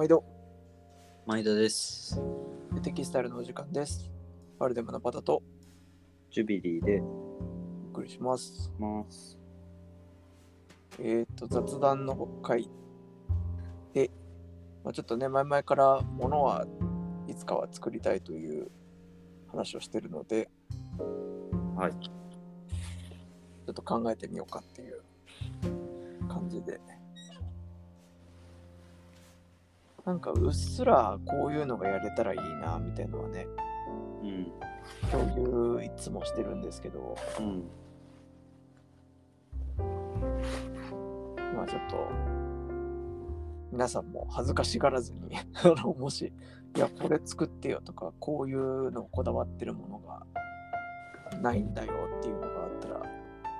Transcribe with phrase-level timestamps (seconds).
[0.00, 0.24] 毎度、
[1.26, 2.18] 毎度です。
[2.82, 4.10] テキスタイルのお時間です。
[4.58, 5.42] バルデムのパタと
[6.30, 8.72] ジュビリーでお送りします。
[8.78, 9.38] ます。
[10.98, 12.70] えっ、と、雑談の回
[13.92, 14.10] で、
[14.84, 16.66] まあ、ちょっとね、前々から物は
[17.28, 18.70] いつかは作りたいという
[19.48, 20.48] 話をしてるので、
[21.76, 21.92] はい。
[21.92, 25.02] ちょっと考えてみようかっていう
[26.26, 26.80] 感じで。
[30.06, 33.46] なんかうっすらこういうのがやれたらいいなみたいのはね、
[34.22, 34.52] うん。
[35.10, 37.64] 共有いつもしてるんですけど、うん。
[41.54, 42.08] まあちょっと、
[43.72, 46.32] 皆さんも恥ずかしがらずに、 あのもし、
[46.76, 50.26] いや、これ作ってよとか、こういうのこだわってるものが
[51.40, 53.02] ないんだよっていうのがあったら、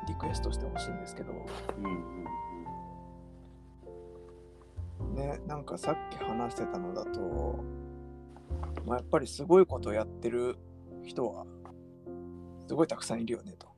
[0.08, 1.36] リクエストしてほしいんですけど、う
[1.82, 1.84] ん。
[1.84, 2.24] うん。
[5.15, 7.65] ね、なんかさっき話してたのだと、
[8.87, 10.56] まあ、やっぱりすごいことやってる
[11.05, 11.45] 人は、
[12.67, 13.69] すごいたくさんいるよねと。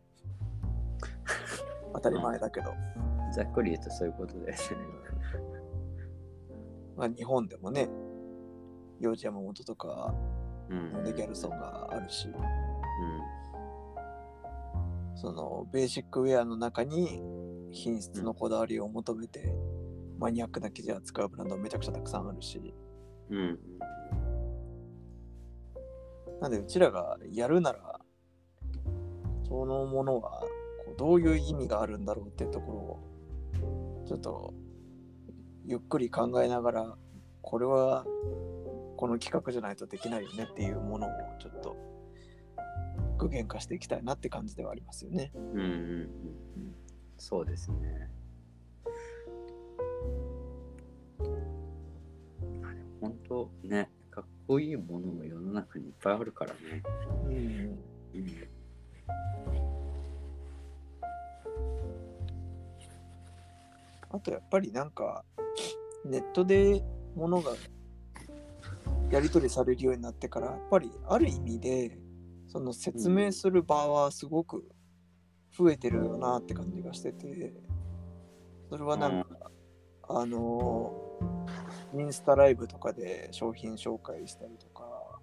[1.94, 2.72] 当たり前だけど。
[3.32, 4.78] ざっくり言うとそういうことですね。
[6.96, 7.88] まあ、日本でもね、
[9.00, 10.14] 幼児山本とか、
[10.68, 11.04] うん。
[11.04, 12.32] でギャルソンがあるし、う
[15.16, 17.22] そのベーシックウェアの中に
[17.70, 19.54] 品質のこだわりを求めて、
[20.18, 22.58] マニアックな生地を扱うブランドめちゃくちゃたくさんあるし、
[23.30, 23.34] ん。
[23.34, 23.58] うん。
[26.40, 28.00] なんでうちらがやるなら、
[29.48, 30.40] そのものは
[30.84, 34.54] こうどういう意味があるんだろうっていうところを、ちょっと
[35.66, 36.96] ゆっくり考えながら、
[37.42, 38.04] これは
[38.96, 41.10] この企画じゃないとできないよねっていうものを
[41.40, 41.76] ちょっと
[43.18, 45.32] 具現化していきたいなって感じではありますよね。
[45.34, 45.42] うん。
[45.42, 45.60] うん。
[45.60, 46.10] うん。
[47.18, 48.10] そうですね。
[52.62, 56.82] あでも本当ね、かっこいいものも世の中にいっぱいあるからね。
[57.26, 57.32] うん
[58.14, 58.52] うん。
[64.10, 65.24] あとやっぱりなんか
[66.04, 66.82] ネットで
[67.14, 67.52] 物が
[69.10, 71.98] やり取りされるようになってからやっぱりある意味で
[72.48, 74.64] その説明する場はすごく
[75.56, 77.54] 増えてるよなって感じがしてて
[78.68, 79.31] それはなんか、
[80.14, 80.92] あの
[81.94, 84.82] インスタライブとかで商品紹介したりとか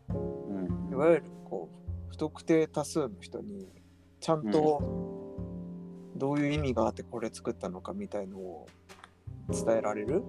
[0.09, 0.91] うん。
[0.91, 3.67] いわゆるこう不特定多数の人に
[4.19, 4.81] ちゃんと
[6.15, 8.67] どういう意味があってこれ作ったのかみたいのを
[9.49, 10.23] 伝えられる、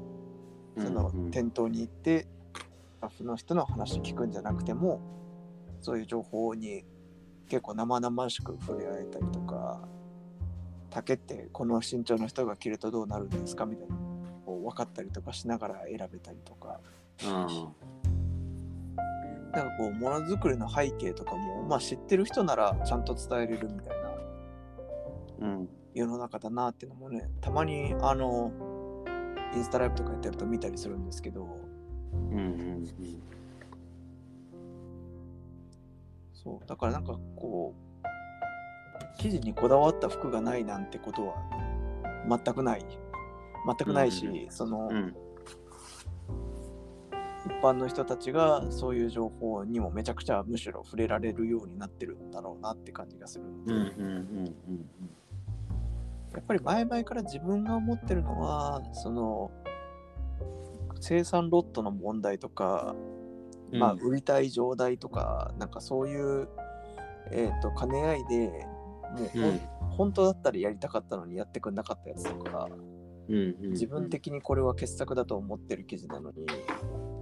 [0.79, 1.31] そのうん。
[1.31, 5.01] 店頭に行ってスタッフの人の話聞くんじゃなくても
[5.81, 6.85] そういう情報に
[7.49, 9.81] 結構生々しく触れ合えたりとか
[10.91, 14.10] 竹ってこの身長の人が着るとどうなるんですかみたいな
[14.61, 16.81] 分かったりとかしながら選べたりとか
[17.25, 17.31] うん。
[19.53, 23.97] なんかこうものづくりの背景とかも、まあ、知ってる人ならちゃんと伝えれるみたい
[25.41, 25.69] なうん。
[25.93, 28.53] 世の中だなっていうのもねたまにあの
[29.55, 31.49] インスタライブとかやってると見たりするんですけど
[32.13, 32.39] うん。
[32.39, 32.87] うん。
[36.33, 37.81] そうだからなんかこう
[39.19, 41.35] 生地にこだわった服がないなんてことは
[42.27, 42.85] 全くない
[43.67, 45.17] 全くないし、うんその、うん。
[47.47, 53.81] 一般の人たちがそういう情報にもめちゃくちゃむしろ触れられるようになってるんだろうなって感じがするんで、うん。
[53.81, 53.87] うん。
[53.89, 54.85] うん。
[56.33, 59.51] やっぱり前々から自分が思ってるのはその
[61.01, 62.95] 生産ロットの問題とか、
[63.73, 63.79] うん。
[63.79, 66.49] まあ、売りたい状態とかなんかそういう、
[67.31, 68.49] えー、と兼ね合いで
[69.17, 69.61] もううん
[69.91, 72.69] 本当だったらやりたかったのにやってくんなかったやつとか。
[73.31, 76.47] 自分的にこれは傑作だと思ってる記事なのに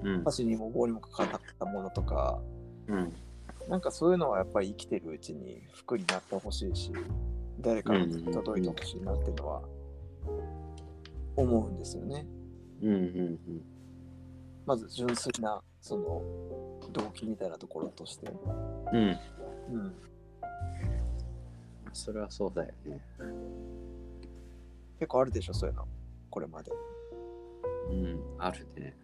[0.02, 0.24] うん。
[0.24, 2.40] 箸にも棒にもかからなかったものとか
[2.86, 3.12] うん。
[3.68, 6.92] なんかそういうのはやっぱり生きてるうちに服になってほしいし
[7.60, 9.62] 誰かに届いてほしいなっていうのは
[11.36, 12.26] 思うんですよね。
[12.82, 12.92] うん。
[12.92, 13.38] うん。
[14.64, 16.22] まず純粋なその
[16.92, 18.28] 動機みたいなところとして。
[18.92, 19.18] うん。
[19.72, 19.94] うん。
[21.92, 23.00] それはそうだよね。
[24.98, 25.86] 結構あるでしょ、そういうの。
[26.30, 26.72] これまで。
[27.90, 28.94] うん、あるね。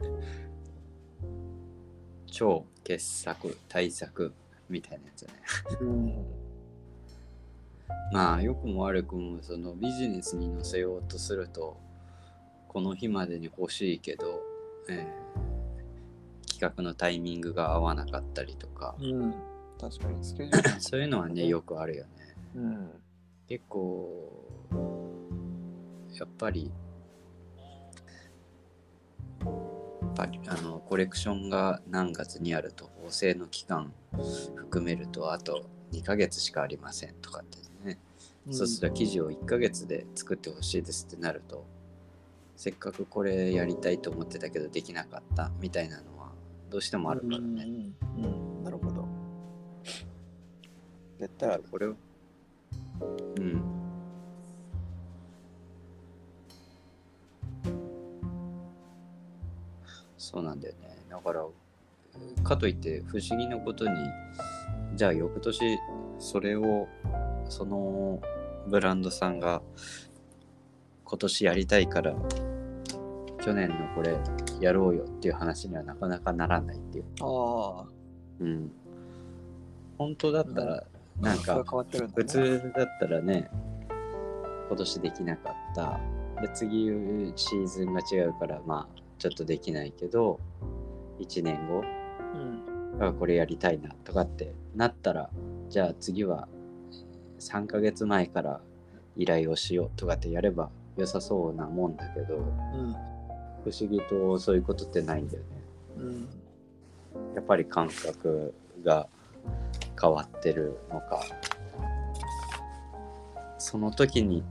[2.26, 4.32] 超傑作、大作
[4.69, 5.29] みたいなやつね。
[5.81, 6.26] うん。
[8.12, 11.76] まあ、良くも悪くも、そのビジネスに載せようとすると、
[12.69, 14.43] この日までに欲しいけど、
[14.88, 15.25] えー
[16.55, 19.35] 企画のタイミングが合わなかったりとか、うん。
[19.81, 20.79] 確かに、スケジュール。
[20.81, 22.11] そういうのはね、よくあるよね。
[22.55, 22.91] うん。
[23.49, 24.47] 結構、
[26.12, 26.70] やっぱり、
[30.15, 33.93] ぱりあのコレクションが何月にあると縫製の期間
[34.57, 37.99] 含めるとあと2ヶ月しかありませんとかってね、
[38.51, 41.67] そうすると生地を1ヶ月で作ってほしいですってなると
[42.57, 46.31] せっかくこれやりたいと思ってたけどできなかったみたいなのは
[46.71, 47.47] どうしてもあるからね。
[47.47, 49.07] うんうんうんなるほど。
[51.19, 51.65] 絶対ある。
[51.71, 51.95] これを
[53.37, 53.74] うん
[60.19, 60.97] そうなんだよね。
[61.09, 61.47] だから
[62.43, 63.91] かといって不思議なことに
[64.95, 65.79] じゃあ翌年
[66.19, 66.89] それを
[67.49, 68.21] その
[68.69, 69.63] ブランドさんが
[71.05, 72.15] 今年やりたいから
[73.45, 74.17] 去年のこれ
[74.61, 77.05] やろうよっていう話にはなかなかならないっていう。
[77.21, 77.87] ああ。
[78.41, 78.73] うん。
[79.99, 80.85] 本当だったら
[81.21, 82.23] なんかそれは変わってるんだ、ね。
[82.23, 83.51] 普通だったらね
[84.69, 86.01] 今年できなかった。
[86.41, 90.41] で次シーズンが違うからまあちょっとできないけど
[91.21, 91.85] 1年後
[92.35, 93.07] うん。
[93.07, 95.31] あこれやりたいなとかってなったら
[95.69, 96.49] じゃあ次は
[97.41, 98.61] 3ヶ月前から
[99.17, 102.95] 依頼をしようとかってやれば良さそうなもんだけどうん。
[103.65, 105.47] 不思議とそういうことってないんだよね
[105.99, 106.29] うん。
[107.35, 109.09] やっぱり感覚が
[110.01, 111.21] 変わってるのか
[113.59, 114.45] その時に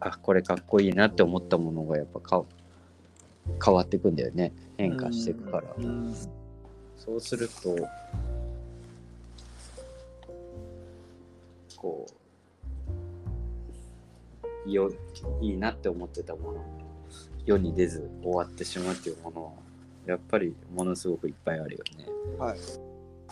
[0.00, 2.44] あこれかっこいいなって思ったものがやっぱか
[3.64, 6.14] 変わっていくんだよね変化していくから、うん。
[6.98, 7.76] そうすると
[11.76, 12.06] こ
[14.66, 14.90] うよ
[15.40, 16.64] いいなって思ってたもの
[17.44, 19.52] 世に出ず終わってしまうっていうものは
[20.06, 22.06] やっぱりものすごくいっぱいあるよね。
[22.38, 22.58] はい。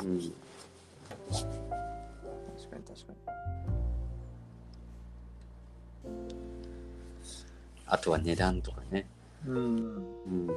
[0.04, 0.32] うん
[1.30, 1.42] 確
[2.70, 3.18] かに確かに。
[7.86, 9.06] あとは値段とかね。
[9.46, 9.56] うん。
[9.56, 10.50] うん。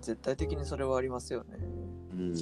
[0.00, 1.58] 絶対的にそれはありますよね。
[2.12, 2.34] うん。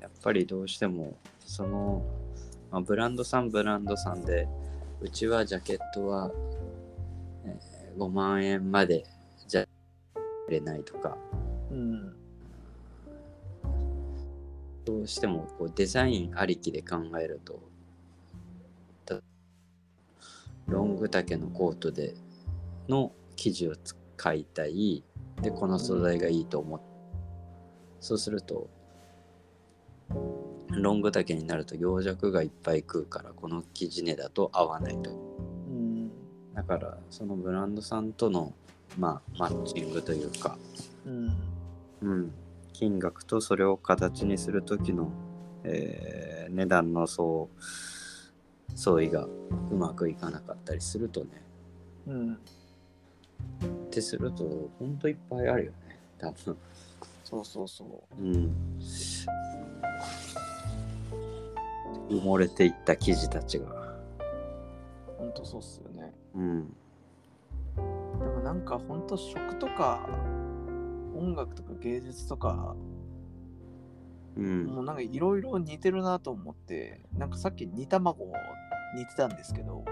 [0.00, 2.04] やっぱりどうしても、その、
[2.70, 4.48] まあ、ブランドさんブランドさんで、
[5.00, 6.30] うちはジャケットは、
[7.44, 9.04] えー5万円まで
[9.46, 9.66] じゃ
[10.48, 11.16] 売れないとか、
[11.70, 12.14] うん。
[14.84, 17.60] どうしてもこうデザインありきで考えると、
[19.04, 19.20] た
[20.66, 22.14] ロング丈のコートで
[22.88, 25.02] の生地を使いたい、
[25.40, 26.80] で、この素材がいいと思っ
[28.00, 28.68] そうすると、
[30.70, 35.10] ロング丈になると羊弱がいっぱい食うから、この生地値だと合わないと。
[35.10, 35.14] う
[35.72, 36.10] ん。
[36.54, 38.52] だから、そのブランドさんとの、
[38.98, 40.58] まあ、マッチングというか、
[41.04, 41.36] うん。
[42.02, 42.32] うん、
[42.72, 45.10] 金額とそれを形にする時の、
[45.64, 47.46] えー値段の相
[48.74, 49.30] 相違がう
[49.74, 51.42] まくいかなかったりするとね
[52.06, 52.38] うん。
[53.64, 56.56] ってするとほんといっぱいあるよね多分。
[57.24, 58.22] そうそうそう。
[58.22, 58.54] うん。
[62.10, 63.66] 埋もれていった記事たちが。
[65.18, 66.12] ほんとそうっすよね。
[66.34, 66.76] うん。
[67.76, 70.06] でもなんかほんと食とか
[71.16, 72.76] 音楽とか芸術とか
[74.36, 74.66] うん。
[74.66, 78.26] もうなんかいろいろ似てるなと思ってなんかさっき煮卵
[78.94, 79.84] 似てたんですけど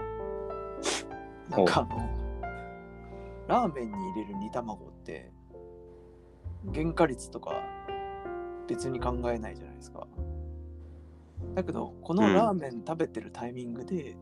[1.49, 2.20] なんかあの
[3.51, 5.29] ラーメンに入れる煮卵って
[6.73, 7.51] 原価率とか
[8.65, 10.07] 別に考えないじゃないですか。
[11.53, 14.15] だけどこのラーメン食べてるタイミングで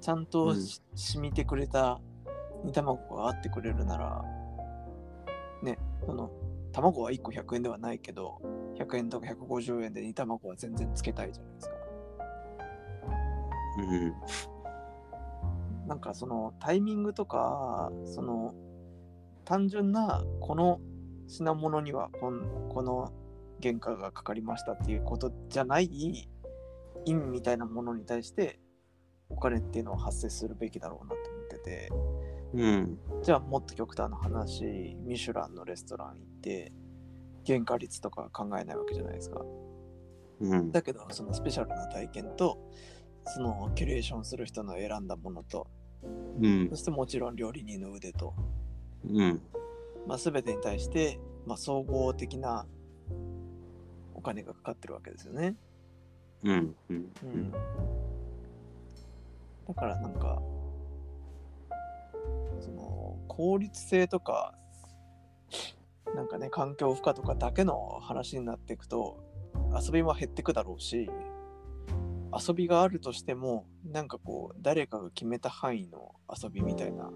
[0.00, 2.00] ちゃんとし染みてくれた
[2.64, 4.24] 煮卵があってくれるなら
[5.62, 6.32] ねその
[6.72, 8.40] 卵は1個100円ではないけど
[8.76, 11.74] 100円とか150円で煮卵は全然つけたいじゃないですか。
[13.78, 14.14] うん。
[15.86, 18.54] なんかそのタイミングとかその
[19.44, 20.80] 単純なこの
[21.26, 23.12] 品物にはこんこの
[23.62, 25.86] 原価がかかりましたっていうことじゃない
[27.04, 28.58] 意味みたいなものに対して
[29.28, 31.90] お金っていうのは発生するべきだろうなと思ってて。
[32.54, 32.98] うん。
[33.22, 36.72] じゃあもっと極端な話ミシュランのレストラン行って
[37.44, 39.40] 原価率とか考えないわけじゃないですか。
[40.40, 40.70] うん。
[40.70, 42.58] だけどそのスペシャルな体験と
[43.26, 45.66] そのキュレーションする人の選んだものと
[46.40, 46.68] うん。
[46.70, 48.34] そしてもちろん料理人の腕と、
[49.08, 49.42] うん
[50.06, 52.66] まあ、全てに対して、まあ、総合的な
[54.14, 55.56] お金がかかってるわけですよね。
[56.42, 57.50] うんうんうん。
[59.66, 60.42] だからなんか、
[62.60, 64.54] その効率性とか、
[66.14, 69.24] なんかね、環境負荷とかだけの話になっていくと、
[69.74, 71.10] 遊びは減ってくだろうし、
[72.46, 77.10] 遊びがあるとしても、なんかこう、誰かが決めた範囲の遊びみたいな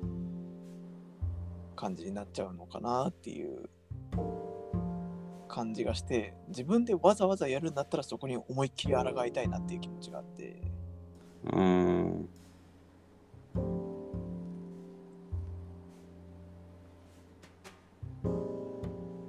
[1.78, 3.70] 感じになっちゃうのかなっていう
[5.46, 10.60] 感じがして自分でわざわざやるんだったらそこに思いっきり抗いたいなっていう気持ちがあって
[11.52, 12.28] うん。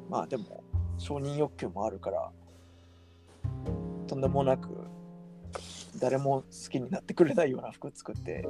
[0.10, 0.63] まあでも
[0.98, 2.32] 承認欲求もあるから
[4.08, 4.70] とんでもなく
[6.00, 8.50] 誰も好きになってくれないような服作って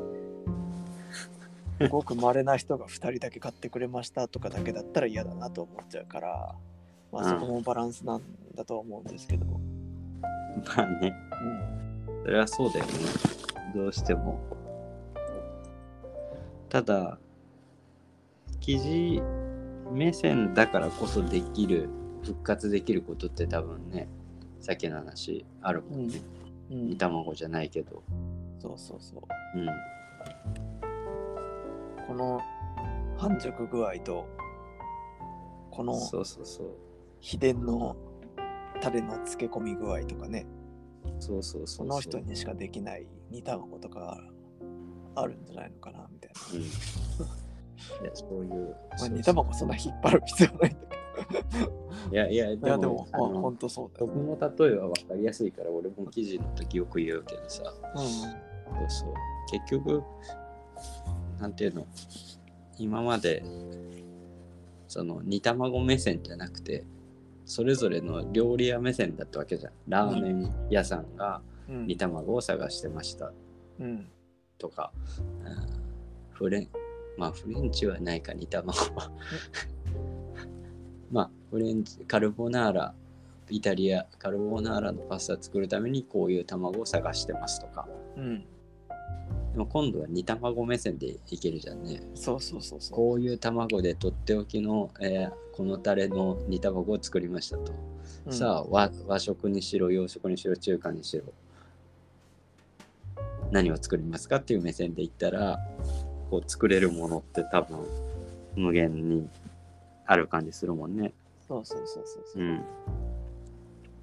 [1.87, 6.55] ごく稀な人が2人だけ買ってくれましたとかだけだったら嫌だなと思っちゃうから
[7.11, 8.21] まあそこもバランスなん
[8.55, 11.13] だとは思うんですけど、まあね、
[12.07, 12.91] うん、それはそうだよね。
[13.75, 14.39] どうしても。
[16.69, 17.17] ただ、
[18.59, 19.21] 記事
[19.91, 21.89] 目線だからこそできる、
[22.23, 24.07] 復活できることって多分ね、
[24.59, 26.19] さっきの話あるもんね。
[26.71, 28.03] うん煮、卵じゃないけど。
[28.61, 29.17] そうそうそ
[29.55, 29.67] ううん。
[32.09, 32.41] この
[33.19, 34.25] 半熟具合と
[35.69, 36.67] このそうそうそう。
[37.19, 37.95] 秘伝の
[38.81, 40.47] タレの漬け込み具合とかね
[41.19, 42.17] そうそうそそうの人。
[42.17, 44.17] にしかできない煮卵とか
[45.13, 46.61] あるんじゃないのかなみたいうん。
[46.61, 46.65] い
[48.05, 48.69] や、そういう。
[48.69, 50.79] な、まあ、煮卵そんな引っ張る必要ないんだ
[52.11, 57.63] いやいや、けどいやでもも、ああのほんとそうだよ、僕の例えは分かりやすいから、俺も記事の時よく言うけどさ。
[57.95, 58.05] うそう
[58.89, 59.13] そう。
[59.51, 60.01] 結局、
[61.39, 61.87] なんていうの、
[62.77, 63.43] 今まで、
[64.87, 66.85] その煮卵目線じゃなくて、
[67.45, 69.73] それぞれの料理屋目線だったわけじゃん。
[69.87, 73.31] ラーメン屋さんが煮卵を探してました。
[73.79, 74.07] うん。
[74.57, 76.33] とか、うん。
[76.33, 76.69] フレン、
[77.17, 79.11] まあフレンチはないか煮卵は。
[81.11, 82.93] まあフレンチ、カルボナーラ、
[83.49, 87.87] イタリア、カルボナーラのパスタ作るためにこういう卵を探してますとか。
[88.17, 88.45] うん
[89.59, 92.01] でも今度は煮卵目線でいけるじゃんね。
[92.15, 97.73] そうそうそうそうこういう卵でとっておきの、えーこのタレの煮卵を作りましたと。
[98.25, 101.23] うんさあ和和食にしろ洋食にしろ中華にしろ
[103.51, 105.59] 何を作りますかっていう目線で言ったら
[106.29, 107.79] こう作れるものって多分
[108.55, 109.27] 無限に
[110.05, 111.11] ある感じするもんね。
[111.45, 112.61] そうそうそうそうそううん。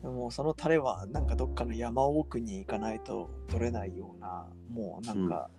[0.06, 5.50] でもそのタレはなんかどっかの山奥に行かないと取れないようなもうなんか、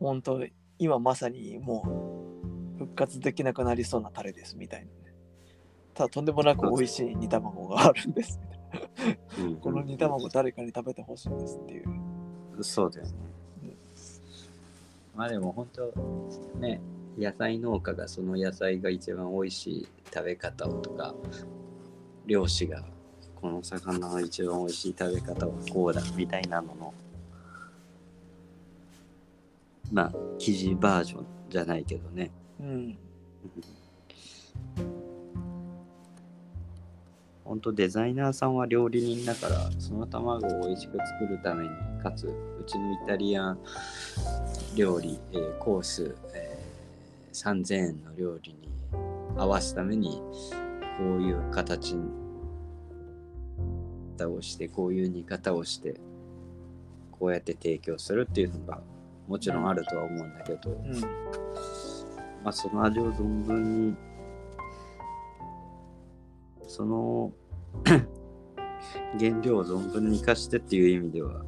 [0.00, 0.44] 本当
[0.80, 2.34] 今まさにも
[2.74, 5.14] う復活できなくなりそうなタレですみたいなね。
[5.94, 8.40] ただとんでもなく美味しい煮卵があるんです。
[8.42, 9.56] みたいなうん。
[9.62, 12.64] この煮卵誰かに食べてほしいんですっていう。
[12.64, 13.12] そうだよね。
[15.14, 15.92] まあでも本当
[16.58, 16.80] ね
[17.16, 21.14] 野菜農家がその野菜が一番美味しい食べ方をとか
[22.26, 22.84] 漁師が
[23.40, 26.94] この魚の一番美味しい食べ方はこうだみたいなのの
[29.92, 32.30] まあ記事バージョンじゃないけどね。
[32.60, 32.98] うん
[37.44, 41.70] 本当デザイナーさんは料理人だからその卵を美味しく作るために
[42.00, 42.32] かつう
[42.64, 43.58] ちのイタリアン
[44.76, 46.60] 料理、えーコース、えー
[47.32, 48.68] 3000円の料理に
[49.36, 50.20] 合わすために
[50.98, 51.96] こういう形
[54.26, 56.00] にをしてこういう煮方をして
[57.12, 58.80] こうやって提供するっていうのが
[59.28, 61.00] もちろんあるとは思うんだけど、うん。
[62.42, 63.96] まあ、その味を存分に
[66.66, 67.32] その
[69.18, 71.44] 原料を存分に生かしてっていう意味では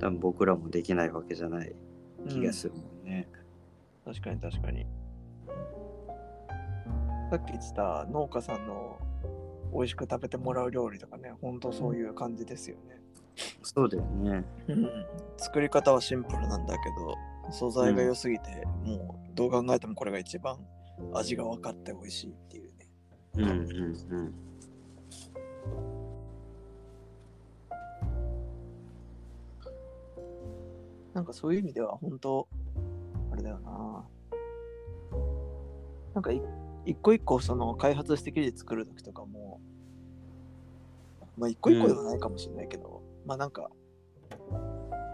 [0.00, 1.74] 多分僕らもできないわけじゃない
[2.28, 3.28] 気がするもんね。
[4.04, 4.86] 確かに確かに。
[7.30, 8.98] さっき言ってた農家さんの
[9.72, 13.00] 美味しく食べてもらう料理とかねほんとそういう感じですよね、
[13.62, 14.44] そうだよね。
[15.36, 17.14] 作り方はシンプルなんだけど
[17.52, 20.58] 素材が良すぎて、もうどう考えてもこれが一番
[21.14, 22.88] 味が分かって美味しいっていうね。
[23.36, 23.52] うんうん
[24.10, 24.34] うん。
[31.14, 32.46] なんかそういう意味では本当
[33.32, 34.04] あれだよな。
[36.14, 36.42] なんかい
[36.84, 39.60] 一個一個その開発して生地作る時とかも
[41.36, 43.70] まあ一個一個ではないかもしれないけど、まあなんか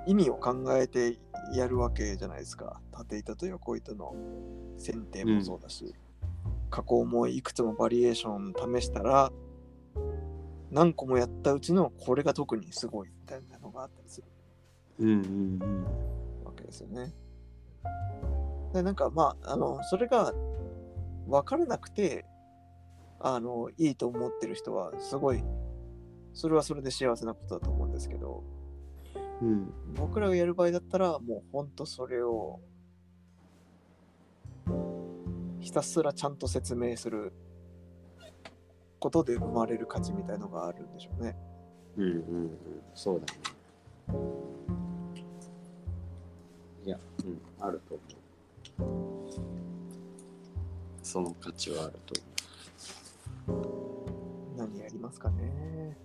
[0.07, 1.19] 意味を考えて
[1.55, 2.81] やるわけじゃないですか。
[2.93, 4.15] 縦糸と横糸の
[4.79, 5.95] 剪定もそうだし、
[6.71, 9.31] 加工もいくつもバリエーション試したら
[10.71, 14.27] 何個もやったうちのこれが特にすごいみたいなのがあったりする。
[15.01, 15.13] うんう
[15.67, 15.85] ん。
[16.45, 17.13] わけですよね。
[18.73, 20.33] でなんかまああのそれが
[21.27, 22.25] 分からなくて
[23.21, 25.43] あのいいと思ってる人はすごい
[26.33, 28.43] それはそれで幸せなことだと思うんですけど
[29.41, 29.49] うん。
[29.49, 32.61] うん僕らがやる場合だったらもうほんとそれを
[35.61, 37.33] ひたすらちゃんと説明する
[38.99, 41.37] ことで生まれる価値みたいのがあるんでしょうね。
[41.97, 42.17] うんうんう
[42.49, 42.51] ん。
[42.95, 43.41] そうだね。
[46.85, 47.95] いや、うん、あると
[48.79, 48.91] 思
[49.61, 49.64] う。
[51.05, 52.15] その価値はあると
[54.57, 55.97] 何やりますかね。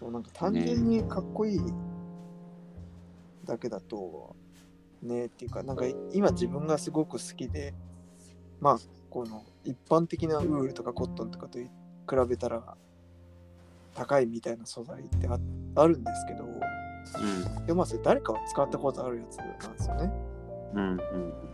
[0.00, 1.60] そうなんか単純にかっこいい
[3.44, 4.34] だけだと、
[5.02, 7.74] ねっていうか、なんか今自分がすごく好きで、
[8.60, 8.78] まあ、
[9.10, 11.68] この一般的なウールとかコットンとかと比
[12.28, 12.76] べたら
[13.94, 15.38] 高いみたいな素材ってあ
[15.76, 17.66] あるんですけど、思う。
[17.66, 20.12] でもまあそれ誰かは使ったことあるやつなんですよね。
[20.74, 20.80] うん。
[20.80, 21.53] うんうん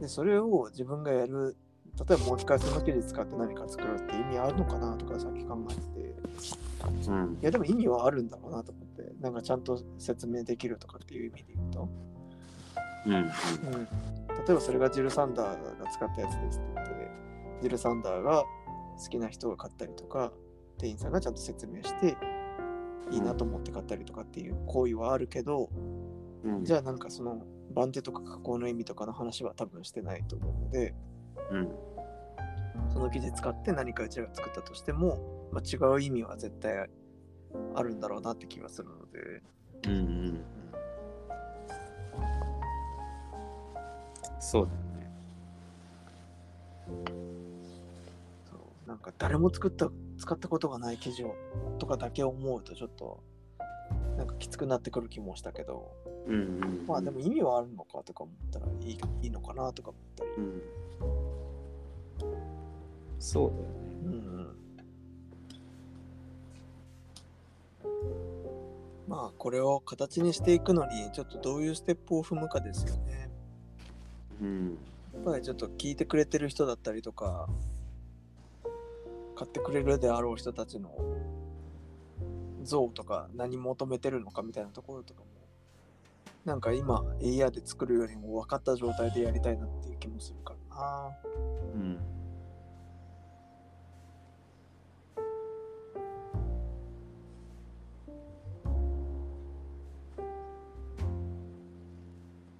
[0.00, 1.56] で、それを自分がやる、
[1.98, 6.14] 例えばもう一回その生地使って何か作るって意味あるのかなとかさっき考えてて、
[7.06, 7.24] うん。
[7.24, 11.88] うんいやでも意味はあるんだろうなと思って、なんかちゃんと説明できるとかっていう意味で言うと、
[13.06, 13.18] うんうん。
[13.18, 13.32] うん、例
[14.50, 17.10] えばそれがジル・サンダーが使ったやつですって言って、
[17.62, 18.44] ジル・サンダーが
[19.02, 20.32] 好きな人が買ったりとか、
[20.78, 22.16] 店員さんがちゃんと説明して、
[23.10, 25.70] いいなと思って買ったりとかっていう行為はあるけど、
[26.44, 26.64] うん。
[26.64, 27.42] じゃあなんかその
[27.78, 30.94] 番手とか加工の意味とかの話は多分してないと思うので、
[31.52, 31.68] うん。
[32.92, 36.88] その生地使って何かうちらが作ったとしても、まあ、違う意味は絶対
[37.74, 39.42] あるんだろうなって気がするので、
[39.86, 40.44] うんうんうん。
[44.40, 45.10] そうだよね。
[48.50, 51.36] そうなんか誰も作った使ったことがない生地を
[51.78, 53.22] とかだけ思うとちょっと
[54.18, 55.92] なんかきつくなってくる気もしたけど、
[56.26, 56.44] うんうんう
[56.82, 56.86] ん。
[56.88, 60.62] まあでも意味はあるのかとか思ったらいいいいのかなとか思ったり、うん。
[63.20, 63.68] そうだよね。
[64.04, 64.48] うんうん
[69.06, 73.30] まあこれを形にしていくのにちょっとどういうステップを踏むかですよね。
[74.42, 74.78] うん。
[75.14, 77.48] やっぱりちょっと聞いてくれてる人だったりとか
[79.34, 80.90] 買ってくれるであろう人たちの
[82.62, 85.26] 像とか何求めてるのかみたいなところとかも
[86.44, 91.10] なんか今 AR で作るよりも分かった状態でやりたいなっていう気もするからな
[91.74, 91.98] うん。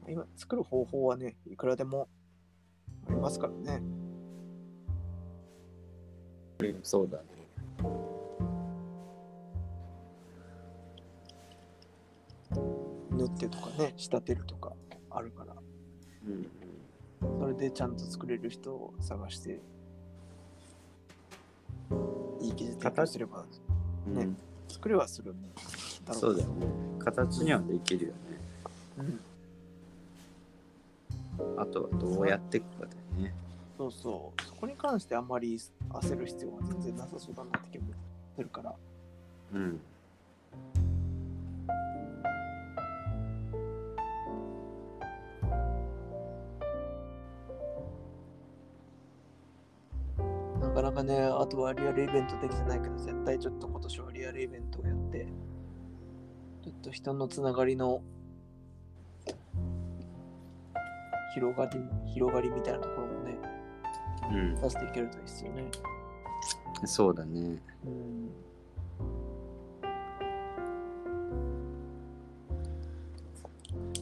[0.08, 2.08] 今作る方法はねいくらでも
[3.08, 3.82] ありますからね
[6.82, 8.17] そうだね。
[13.28, 14.72] 縫ってとかね仕立てるとか
[15.10, 15.54] あるから
[16.26, 16.46] うん
[17.40, 19.60] それでちゃんと作れる人を探して
[22.40, 23.44] いい生地提供すれば
[24.06, 24.14] うん。
[24.14, 24.36] ねうん
[24.68, 25.48] 作れはするんだ
[26.08, 26.66] ろそうだよね。
[26.98, 28.18] 形にはできるよね。
[28.98, 29.20] うん
[31.56, 33.34] あとはどうやっていくかだよね。
[33.78, 34.42] そうそう。
[34.42, 35.56] そこに関してあんまり
[35.90, 37.86] 焦る必要は全然なさそうだなって気も
[38.36, 38.74] するから。
[39.54, 39.80] うん。
[50.98, 55.28] かね、あとはリアルイベントできてないけど、絶対ちょっと今年はリアルイベントをやって、
[56.64, 58.02] ちょっと人のつながりの
[61.34, 61.78] 広がり、
[62.12, 63.38] 広がりみたいなところもね、
[64.32, 64.61] うん。
[64.61, 65.70] 出していけるといいですよね。
[66.84, 67.62] そうだね。
[67.84, 68.30] うん。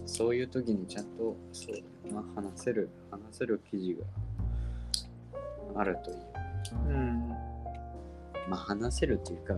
[0.06, 1.84] そういう時にちゃんと、そうだよ
[2.22, 3.98] な、話せる、話せる記事
[5.74, 6.35] があるといいよ。
[6.74, 7.28] うん。
[8.48, 9.56] まあ話せるっていうか、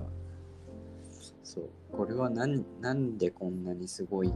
[1.42, 4.32] そう、これは何なんでこんなにすごい、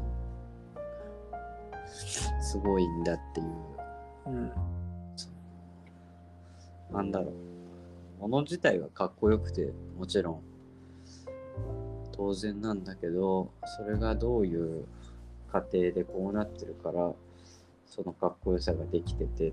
[2.40, 3.46] すごいんだっていう、
[4.26, 4.52] うん。
[6.92, 7.32] なんだろ
[8.18, 8.22] う。
[8.22, 10.42] もの自体はかっこよくて、もちろん、
[12.12, 14.84] 当然なんだけど、それがどういう
[15.50, 17.12] 過程でこうなってるから、
[17.86, 19.52] そのかっこよさができてて、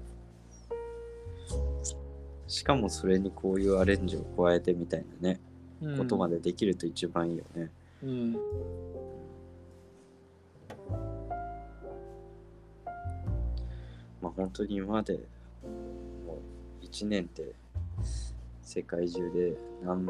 [2.49, 5.39] しかもそれにこういうアレンジを加えてみたいなね、
[5.81, 7.69] うんことまでできると一番いいよね。
[8.03, 8.33] うん。
[14.19, 15.13] まあ本当に今まで
[16.25, 16.39] も
[16.81, 17.53] う1年って
[18.63, 20.09] 世界中で何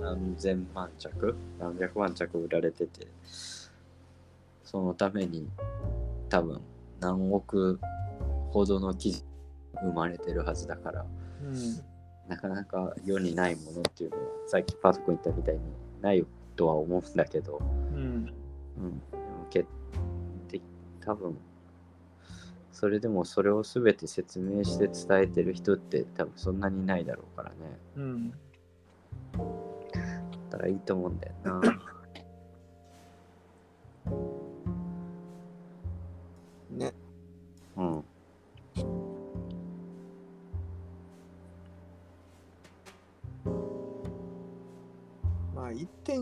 [0.00, 3.06] 何千万着何百万着売られてて
[4.62, 5.46] そのために
[6.28, 6.60] 多分
[7.00, 7.78] 何億
[8.50, 9.24] ほどの記事
[9.82, 11.06] 生まれてるはずだから
[11.42, 11.80] うん。
[12.28, 15.60] なかなか世にないものっていうのはさっきパト君言ったみたいに
[16.00, 16.24] ない
[16.56, 17.60] とは思うんだけど、
[17.92, 17.98] うん。
[17.98, 19.66] うん、でもけ
[20.48, 20.60] で
[21.04, 21.36] 多分
[22.72, 27.56] それでもそれを全て説明して伝えてる人って多分そんなにいないだろうからね。
[27.96, 28.30] うん。
[28.30, 28.36] だっ
[30.50, 31.93] たらいいと思うんだよな。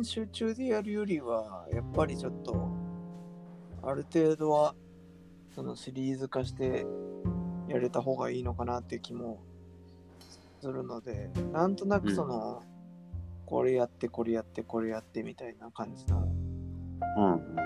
[0.02, 2.68] 一点集中でやるよりはやっぱりちょっと
[3.82, 4.74] ある程度は
[5.54, 6.84] そのシリーズ化して
[7.68, 9.40] やれた方がいいのかなっていう気も
[10.60, 12.62] するのでなんとなくその、
[13.46, 17.56] これやってこれやってこれやってみたいな感じのうん。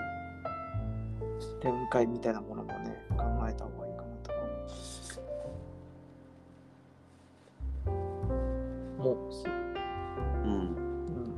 [1.61, 4.37] 展開みたいなものもね考えた方がいいかなとか
[8.97, 9.51] もうすうん。
[9.51, 9.66] うん、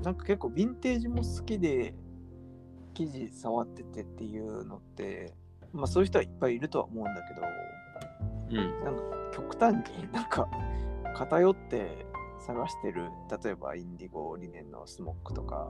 [0.03, 1.93] なんか結構ヴィンテージも好きで
[2.93, 5.33] 記事触っててっていうのって
[5.73, 7.41] まあそういう人はいっぱいいるとは思うんだけど
[8.51, 8.83] うん。
[8.83, 9.01] なんか
[9.33, 10.49] 極端になんか
[11.15, 12.05] 偏って
[12.45, 13.09] 探してる
[13.43, 15.69] 例えばインディゴリネンのスモックとか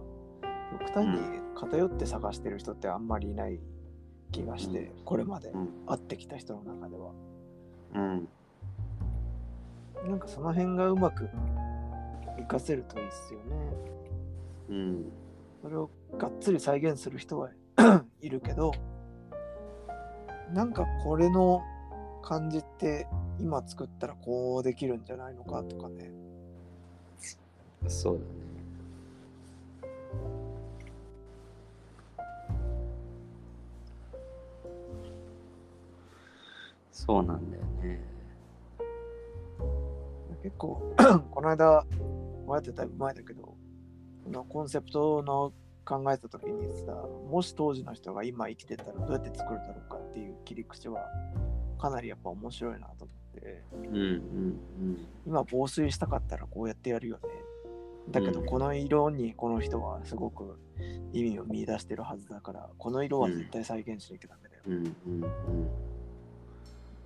[0.72, 1.20] 極端に
[1.56, 3.60] 偏って探してる人ってあんまりいない
[4.32, 5.70] 気がして、これまでうん。
[5.88, 7.12] 会ってきた人の中では
[7.96, 8.30] うん。
[10.08, 11.28] なんかその辺がうまく
[12.38, 13.99] 活かせるといいっすよね。
[14.70, 15.12] うん。
[15.62, 17.50] それをがっつり再現する人は
[18.22, 18.72] いるけど
[20.54, 21.62] なんかこれの
[22.22, 23.08] 感じって
[23.40, 26.12] 今作ったらこうできるんじゃないのかとかね
[27.88, 28.26] そうだね。
[36.92, 38.00] そうなんだよね。
[40.44, 40.94] 結構
[41.32, 41.86] この間
[42.48, 43.49] 前ってだいぶ前だけどこ
[44.32, 45.54] のコンセプトの
[45.86, 46.94] 考えた時にさ
[47.30, 51.02] もし当時の人が今生きてたらどうやって作るだろうかっていう切り口は
[51.80, 53.64] かなりやっぱ面白いなと思って。
[53.74, 55.08] うんうん。
[55.26, 57.22] 今防水したかったらこうやってやるよね。
[58.12, 58.46] だけどうん。
[58.46, 60.60] この色にこの人はすごく
[61.14, 64.74] 意味を見出してるはずだからこの色は絶対再現しなきゃダメだよ、うん。
[64.74, 65.28] うんうんう
[65.66, 65.70] ん。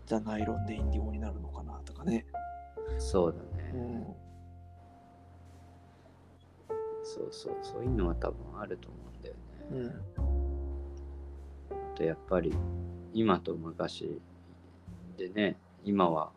[0.06, 2.26] じゃあナイロンでインディゴになるのかなとかね、
[3.00, 3.72] そうだね。
[3.74, 4.06] うん、
[7.14, 9.40] そうそう、そういうのは多分あると思うんだよね。
[9.72, 9.94] うん
[11.72, 12.52] あとやっぱり
[13.14, 14.20] 今と昔
[15.16, 16.32] でね、今は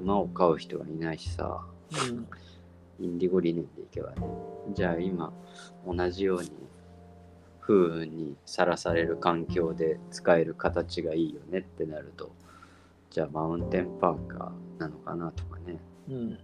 [0.00, 1.64] 馬を飼う人がいないしさ、
[2.10, 2.26] うん
[3.00, 4.16] インディゴ理念でいけばね。
[4.74, 5.32] じゃあ今
[5.86, 6.50] 同じように
[7.60, 12.32] 風雨にさらされる環境で使える形がいいよねってなると、
[13.10, 15.78] じゃあマウンテンパーカーなのかなとかね。
[16.08, 16.38] うん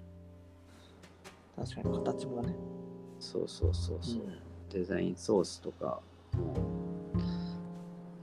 [1.57, 2.55] 確かに形もね、
[3.25, 4.23] そうそうそうそう。
[4.71, 6.01] デザインソースとか
[6.37, 6.55] も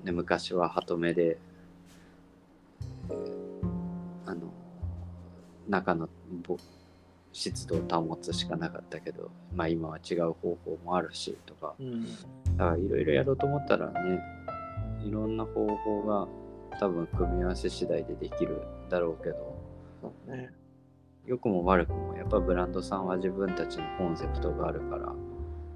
[0.03, 1.37] う、ね、昔はハトメで、
[3.09, 3.51] えー
[4.25, 4.41] あの
[5.67, 6.07] 中の
[6.43, 6.57] ぼ
[7.33, 12.05] 湿度を保つしかなかったけど、まあ、今は違う方法もあるしとかうん。
[12.57, 14.19] だからいろいろやろうと思ったらね
[15.03, 16.27] いろんな方法が
[16.79, 19.57] 多分組み合わせ次第でできるだろうけど
[20.01, 20.51] そうね
[21.25, 25.13] 良くも悪くもやっぱブランドさんは自分たちのコンセプトがあるから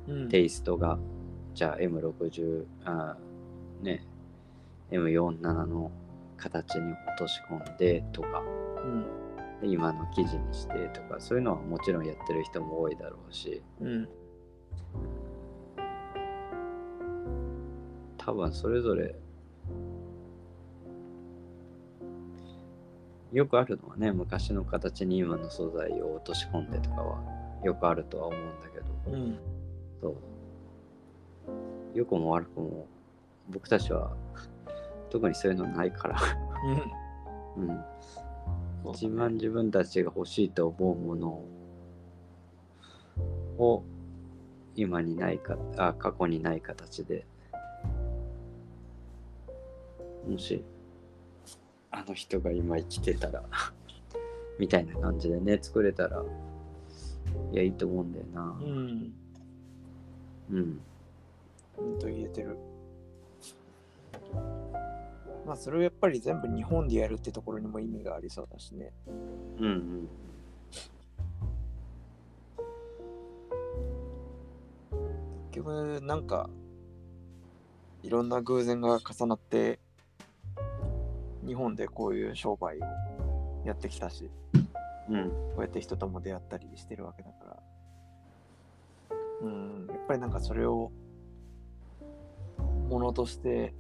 [0.08, 0.30] うん。
[0.30, 1.00] テイストが、
[1.54, 3.18] じゃあ M60、あ
[3.82, 4.06] ね、
[4.92, 5.92] M47 の
[6.38, 8.44] 形に落とし込んでとか、
[8.84, 9.06] うん。
[9.62, 14.10] で今の記事にしてとか、そういうのはもちろんやってる人も多いだろうし、うん。
[18.18, 19.16] 多分それぞれ、
[23.36, 27.22] よくあるのはね、昔の形に今の素材を落とし込んでとかは
[27.66, 29.38] よくあるとは思うんだけど、うん。
[30.02, 30.16] そう。
[31.94, 32.88] 良くも悪くも、
[33.50, 34.16] 僕たちは
[35.10, 36.18] 特にそういうのないから、
[37.58, 37.68] うん。
[37.68, 38.94] うん。
[38.94, 41.28] 一番自分たちが欲しいと思うもの
[43.58, 43.84] を
[44.76, 47.28] 今にないか、あ、過去にない形で、
[50.26, 50.64] もし、
[51.96, 53.44] あの人が今生きてたら、
[54.60, 56.24] みたいな感じでね、作れたら、
[57.54, 58.58] いや、いいと思うんだよな。
[58.62, 59.14] うん
[60.52, 60.80] うん。
[61.78, 62.58] うんと言えてる
[65.46, 68.92] まあそれをやっぱり全部日本でやるってところにも意味がありそうだしね
[69.60, 70.10] うんうん。
[75.52, 76.50] 結局なんか
[78.04, 79.80] いろんな偶然が重なって
[81.46, 84.30] 日本でこういう商売をやってきたし
[85.10, 85.30] うん。
[85.30, 87.58] こうやって人とも出会ったりしてるわけだから
[89.42, 90.92] うんやっぱりなんかそれを
[92.90, 93.74] ものとして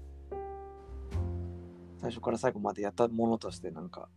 [2.01, 4.10] 最初から最後までやったものとしてなんか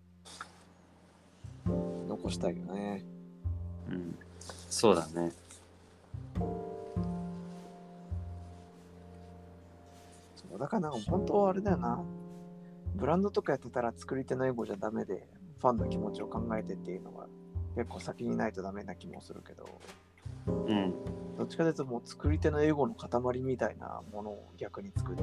[1.67, 3.05] 残したいよね。
[3.91, 4.19] うん。
[4.69, 5.33] そうだね。
[10.37, 12.03] そうだからなんか本当はあれだよな。
[12.99, 15.25] ブランドとかやってたら作り手のエゴじゃダメで、
[15.61, 17.27] ファンの気持ちを考えてっていうのが
[17.77, 19.67] 結構先にないとダメな気もするけど、
[20.49, 20.93] うん。
[21.39, 25.17] どっちかというともう作り手のエゴの塊みたいなものを逆に作っ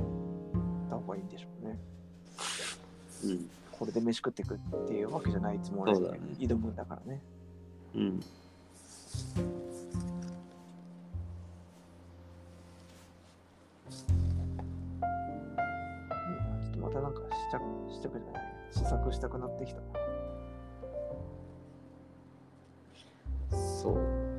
[0.90, 1.80] た方がいいんでしょうね。
[3.26, 3.50] うん。
[3.74, 7.22] これで飯食っていくっていうわけじゃないつもりでね挑むんだからね。
[7.94, 8.20] うん。
[16.80, 17.25] またなんか
[18.06, 19.88] 試着したくじゃない試作したくなってきたな。
[23.50, 23.94] そう。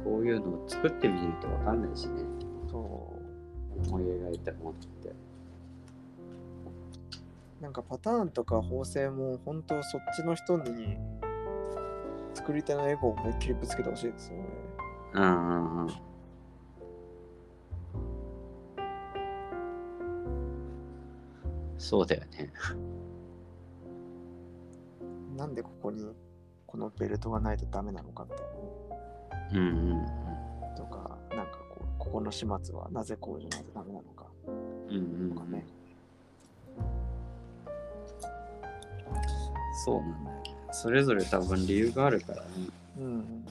[0.04, 2.22] こういうのを作ってみるとわかんないしね。
[2.70, 3.88] そう。
[3.88, 5.14] 思い描いたものって。
[7.60, 10.96] なんかパターンとか縫製も本当そっちの人に
[12.34, 14.44] 作り手のエゴを思いっきりぶつけてほしいですよね。
[15.14, 15.94] うんうんうん。
[21.78, 22.52] そうだよね。
[25.36, 26.14] なんでここに
[26.66, 28.46] このベルトがないとダメなのかみたい
[29.52, 34.50] うんうんなとか、なんかこう、ここの始末はなぜこうじゃないとダメなのかう
[34.92, 34.96] ん。
[34.96, 35.64] うんうんとかね。
[39.84, 40.54] そうなんだよね。
[40.72, 42.48] それぞれ多分理由があるからね。
[42.98, 43.46] うん。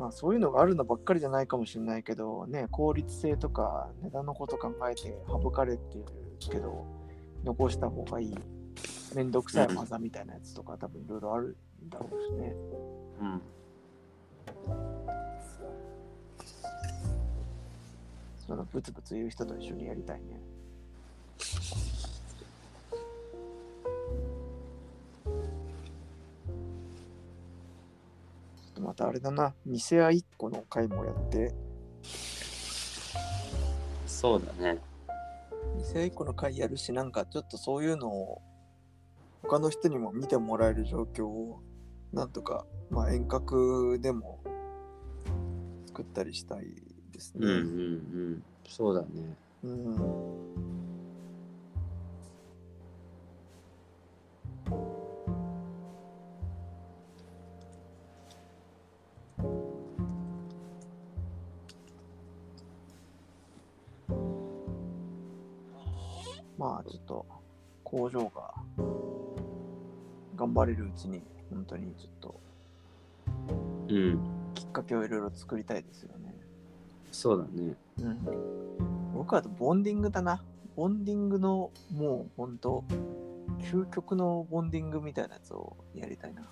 [0.00, 6.04] まあそういうのがあるのばっかりじゃないかもしれないけどね効率性とか値段のこと考えて省かれてる
[6.50, 6.86] けど
[7.44, 8.34] 残した方がいい
[9.14, 12.54] めんどくさい技みたいなやつとか多分いろいろあるんだろうしね。
[13.20, 13.42] うん。
[18.46, 20.40] そのブツブツ言う人と一緒にやりたいね。
[28.90, 31.54] またあれだな、店屋一個の回もやって、
[34.04, 34.80] そうだね。
[35.76, 38.42] 店屋一個の回やるし、なんかちょっとそういうのを
[39.42, 41.62] 他の人にも見てもらえる状況を
[42.12, 44.40] なんとか、まあ、遠隔でも
[45.86, 46.64] 作ったりしたい
[47.12, 47.46] ですね。
[47.46, 47.60] うんうんう
[48.38, 48.42] ん。
[48.68, 49.08] そうだね。
[49.62, 50.89] うん
[66.60, 67.26] まあちょっと
[67.82, 68.52] 工場が
[70.36, 72.40] 頑張れるうちに本当にちょっと
[73.88, 74.20] うん。
[74.54, 76.34] きっかけをいろいろ作りたいですよね。
[77.10, 77.74] そうだね。
[78.00, 80.44] うん、僕はボンディングだな。
[80.76, 82.84] ボンディングのもう本当
[83.62, 86.42] 究極のボンディングみたいなやつをやりたいな。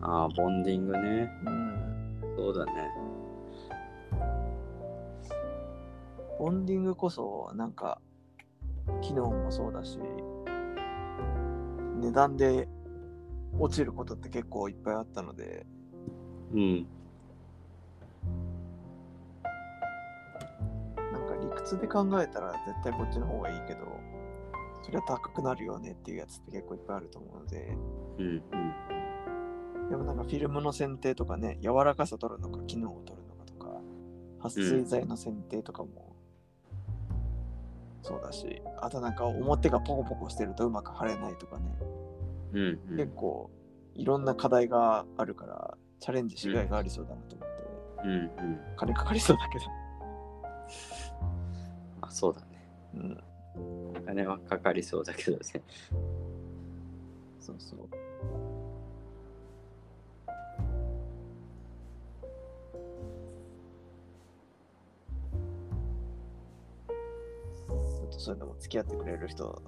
[0.00, 1.30] ああ、ボンディングね。
[1.46, 2.34] うん。
[2.36, 2.72] そうだね。
[6.38, 8.00] ボンディングこそなんか
[9.00, 9.98] 機能もそうだし
[12.00, 12.68] 値段で
[13.58, 15.66] 落ちることって結構いっぱいあったので
[16.52, 16.86] うん。
[21.12, 23.80] なんか理屈で考えたら絶対こっちの方がいいけど
[24.82, 27.76] それは高くなるよねっていうやつって結構いっぱいあると思うので
[28.18, 29.02] うんうん。
[29.92, 33.68] でもなんかフィルムの選定とかね、柔らかさ取るのか、機能を取るのかとか、
[34.40, 36.11] 撥水剤の選定とかも
[38.02, 41.64] そうだし、あとなんか表がポコポコしてるとうまく貼れないとかね、
[42.52, 42.96] うんうん。
[42.96, 43.50] 結構
[43.94, 47.62] いろんな課題があるから、チャレンジしがいがありそうだなと思って、
[48.04, 48.16] うんう
[48.54, 48.60] ん。
[48.76, 49.64] 金かかりそうだけど、
[52.02, 52.46] あ、そうだね。
[52.94, 53.22] うん、
[53.96, 55.42] お金はかかりそうだけどね。
[57.38, 57.78] そうそう。
[68.12, 69.62] とそういうのも付き合ってくれる人、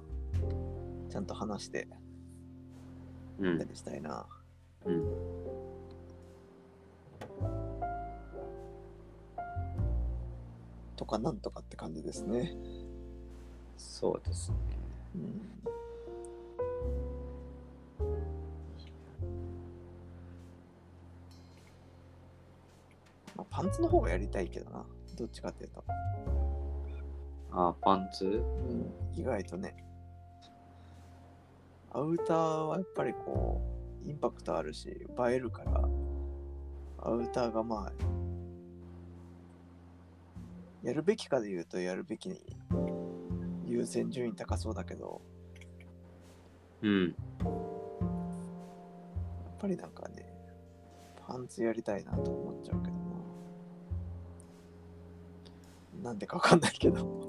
[1.09, 1.87] ちゃんと話して
[3.39, 4.25] うんしたいな。
[4.85, 5.05] うん。
[10.95, 12.53] とかなんとかって感じですね。
[13.77, 14.57] そうですね。
[15.15, 15.41] うん、
[23.35, 24.85] まあ、パンツの方がやりたいけどな。
[25.17, 25.83] どっちかっていうと。
[27.57, 28.25] あ、パンツ？
[28.25, 29.75] うん、意外とね。
[31.91, 33.61] アウターはやっぱりこ
[34.03, 34.97] う、インパクトあるし、映
[35.33, 35.87] えるから、
[36.99, 37.93] アウターがまあ、
[40.83, 42.41] やるべきかで言うとやるべきに
[43.65, 45.21] 優先順位高そうだけど、
[46.81, 47.07] うん。
[47.07, 47.15] やっ
[49.57, 50.27] ぱりなんかね、
[51.25, 52.93] パンツやりたいなと思っちゃうけど
[56.03, 56.09] な。
[56.09, 57.24] なんでかわかんないけど。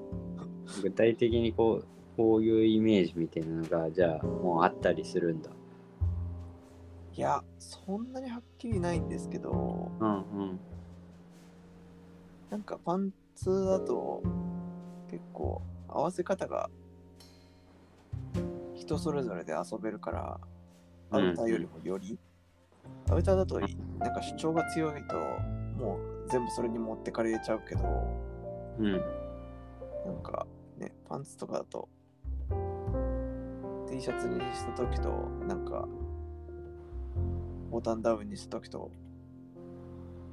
[0.83, 5.51] 具体的にこう、こういうイメージみたいなのが、じゃあもうあったりするんだ？
[7.15, 10.13] いや、そんなにはっきりないんですけど、うんう
[10.45, 10.61] ん。
[12.51, 14.23] なんかパンツだと
[15.11, 16.71] 結構合わせ方が
[18.75, 20.41] 人それぞれで遊べるから、
[21.11, 22.19] アウターよりもより、
[23.11, 25.17] アウターだといなんか主張が強いと
[25.79, 27.83] もう全部それに持ってかれちゃうけど、
[28.79, 28.93] うん。
[28.93, 28.99] な
[30.13, 30.56] んかね、
[31.09, 31.89] パンツとかだと
[33.89, 35.11] T シャツにした時と
[35.47, 35.87] なんか
[37.71, 38.91] ボタンダウンにした時と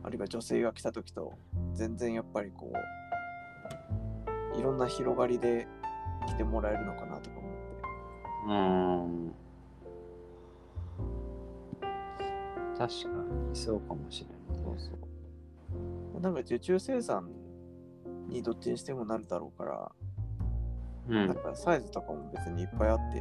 [0.04, 1.34] あるいは女性が着た時と
[1.74, 2.72] 全然やっぱりこ
[4.56, 5.68] ういろんな広がりで
[6.28, 7.58] 着てもらえるのかなとか思って
[8.46, 8.54] うー
[9.30, 9.34] ん。
[12.78, 13.08] 確か
[13.50, 14.78] にそうかもしれない、ね。
[14.78, 14.98] そ
[16.18, 17.30] うなんか受注生産
[18.30, 19.92] にどっちにしてもなるだろうから、
[21.10, 23.20] うんなんかサイズとかも別にいっぱいあって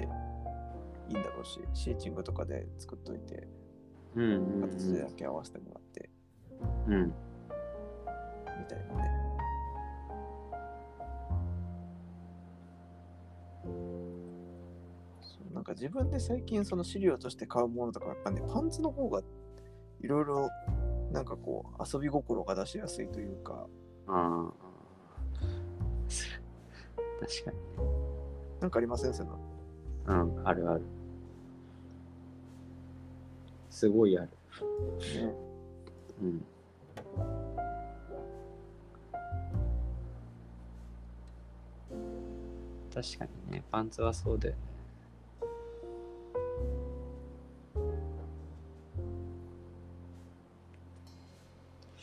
[1.08, 3.48] いいんだろうしシーチングとかで作っといて
[4.14, 6.10] うんうん形だけ合わせてもらって
[6.86, 6.94] うん。
[6.94, 7.06] うん。
[7.06, 7.12] み
[8.68, 9.10] たいなね。
[15.20, 19.20] そうなんか自分で最近その資料として買うものとかやっぱねパンツの方が
[20.00, 20.48] いろいろ
[21.12, 23.66] なんかこう遊び心が出しやすいというか
[24.08, 24.61] ああ。
[27.22, 27.56] 確かに。
[28.60, 29.38] なんかありませんその
[30.06, 30.82] うん、あるある。
[33.70, 34.28] すごいある。
[35.24, 35.34] ね
[36.20, 36.44] うん。
[42.92, 44.60] 確かにね、パンツはそうだよね。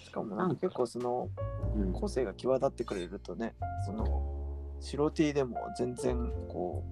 [0.04, 1.30] しかもなんか結構その
[1.76, 1.94] うん。
[1.94, 3.54] 個性が際立ってくれるとね
[3.86, 4.39] その
[4.80, 6.84] 白 T でも全然こ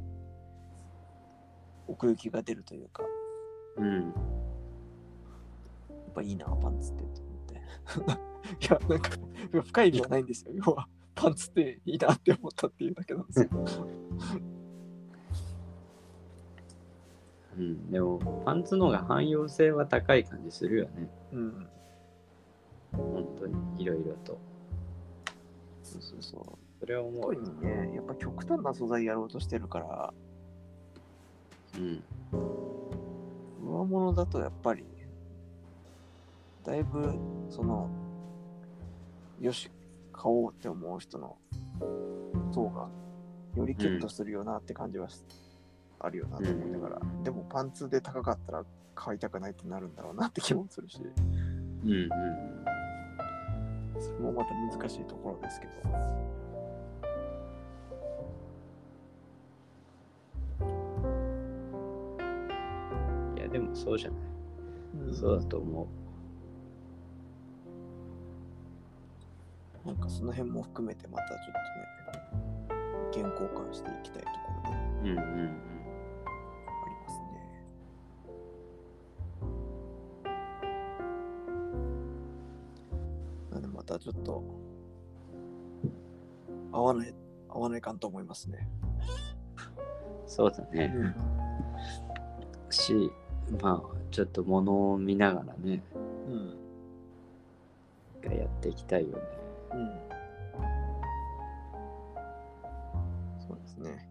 [1.87, 3.03] う奥行きが出るというか
[3.77, 4.03] うん。
[4.03, 4.13] やっ
[6.13, 7.57] ぱいいな、パンツってと思って。
[8.65, 9.11] いや、なんか、
[9.63, 10.51] 深い意味はないんですよ。
[10.53, 13.49] 要は、パンツっていいなって思ったっていうだけなんですよ。
[17.57, 17.91] うん。
[17.91, 21.09] でも、パンツの方が汎用性は高い感じするよね。
[21.33, 21.67] うん。
[22.91, 24.37] 本当に、いろいろと。
[25.83, 26.41] そうそうそう。
[26.79, 27.41] それは思特う。
[27.41, 30.13] にね、やっぱ極端な素材やろうとしてるから、
[31.77, 32.03] うん。
[33.61, 34.85] 上物だとやっぱり、
[36.63, 37.13] だいぶ、
[37.49, 37.89] その、
[39.39, 39.71] よし、
[40.11, 41.37] 買おうって思う人の
[42.51, 42.89] 層が、
[43.55, 45.23] よりキュッとするよなって感じはし、
[45.99, 48.63] あるよなと思いながら、でもパンツで高かったら
[48.93, 51.01] 買いたくないってなるんだろうなって気もするし、
[51.83, 52.09] うんうん。
[53.99, 55.71] それもまた難しいところですけど。
[63.57, 64.19] でもそうじゃない。
[65.07, 65.87] うんそうだと思
[69.83, 71.39] なんかその辺も含めてまたちょっ
[72.69, 75.01] とね、原稿化していきたいところであう。
[75.01, 75.47] うんうんうん。
[75.47, 75.51] り
[77.01, 77.37] ますね。
[83.51, 84.43] なんでまたちょっと、
[86.71, 87.15] 合わない、
[87.49, 88.69] 合わないかんと思いますね。
[90.27, 90.93] そうだね。
[92.69, 93.09] し、
[93.61, 95.81] まあ、ちょっと物を見ながらね、
[96.27, 96.67] うん。
[98.21, 99.23] がやっていきたいよね。
[99.73, 99.87] うん。
[103.47, 104.09] そうですね。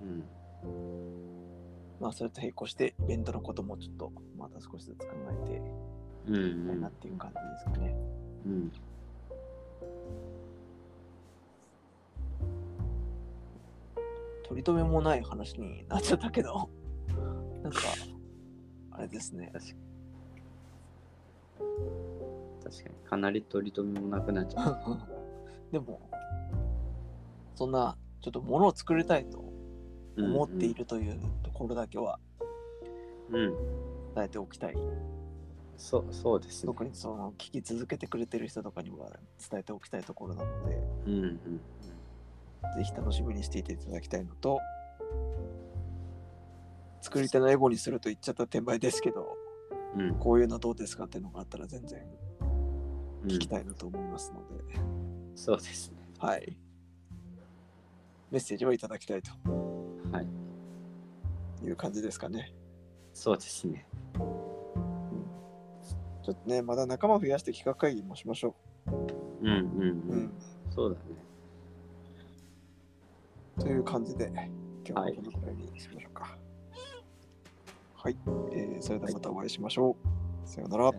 [0.00, 0.24] うん。
[2.00, 5.62] まあそれと並行してイベントのこともちょっとまた少しずつ考えて
[6.26, 7.96] うんいきたいなっていう感じですかね。
[8.46, 8.52] うん。
[8.52, 8.72] うん。
[14.48, 16.68] 取り留めもない話になっちゃったけど、
[17.62, 18.01] なんか、あ
[19.02, 19.50] れですね。
[19.52, 19.78] 確かに。
[22.64, 22.94] 確かに。
[23.04, 24.98] かなり取り留めもなくなっちゃう。
[25.70, 26.00] でも、
[27.54, 29.44] そんな、ちょっと物を作りたいと
[30.16, 32.18] 思っているというところだけは
[33.30, 33.36] うん。
[33.36, 33.54] うん。
[34.14, 34.74] 伝えておきたい。
[35.76, 36.66] そう、そうですね。
[36.66, 39.10] 特にその聞き続けてくれてる人とかには
[39.50, 40.76] 伝えておきたいところなので、
[41.06, 41.60] うんうん
[42.76, 44.60] ぜひ楽しみにしていていただきたいのと、
[47.02, 49.36] 作り手のエゴにすると言っちゃった手前ですけど、
[49.96, 50.00] うん。
[50.00, 50.14] うん。
[50.14, 52.00] こういうのどうですかっていうのがあったら全然
[53.26, 54.80] 聞きたいなと思いますので、
[55.34, 55.98] そうですね。
[56.18, 56.56] はい。
[58.30, 59.32] メッセージをいただきたいと
[60.10, 60.26] はい。
[61.66, 62.54] いう感じですかね。
[63.12, 63.86] そうですね。
[66.22, 68.54] ちょっとね、まだ仲間増やして企画会議もしましょ
[68.86, 69.62] うんうんう。
[70.12, 70.32] うん。
[70.70, 71.00] そうだね。
[73.58, 74.30] という感じで、
[74.88, 76.24] 今日はこのくらいにしましょうか。
[76.24, 76.41] はい。
[78.52, 79.96] えーそれではまたお会いしましょ
[80.44, 80.48] う。
[80.48, 80.92] さようなら